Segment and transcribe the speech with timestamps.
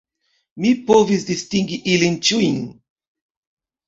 [0.63, 2.57] Mi povis distingi ilin ĉiujn.